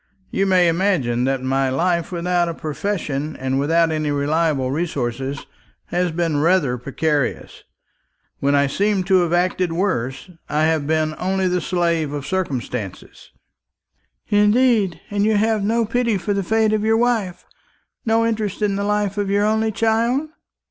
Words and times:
You 0.31 0.47
may 0.47 0.67
imagine 0.67 1.25
that 1.25 1.43
my 1.43 1.69
life, 1.69 2.11
without 2.11 2.49
a 2.49 2.55
profession 2.55 3.35
and 3.35 3.59
without 3.59 3.91
any 3.91 4.09
reliable 4.09 4.71
resources, 4.71 5.45
has 5.89 6.11
been 6.11 6.37
rather 6.41 6.75
precarious. 6.79 7.63
When 8.39 8.55
I 8.55 8.65
seemed 8.65 9.05
to 9.05 9.17
have 9.21 9.31
acted 9.31 9.71
worst, 9.71 10.31
I 10.49 10.63
have 10.63 10.87
been 10.87 11.13
only 11.19 11.47
the 11.47 11.61
slave 11.61 12.13
of 12.13 12.25
circumstances." 12.25 13.29
"Indeed! 14.27 14.99
and 15.11 15.23
have 15.27 15.61
you 15.61 15.67
no 15.67 15.85
pity 15.85 16.17
for 16.17 16.33
the 16.33 16.41
fate 16.41 16.73
of 16.73 16.83
your 16.83 16.97
wife, 16.97 17.45
no 18.03 18.25
interest 18.25 18.63
in 18.63 18.77
the 18.77 18.83
life 18.83 19.19
of 19.19 19.29
your 19.29 19.45
only 19.45 19.71
child?" 19.71 20.29